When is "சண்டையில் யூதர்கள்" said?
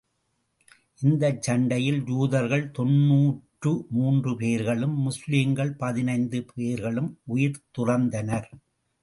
1.41-2.71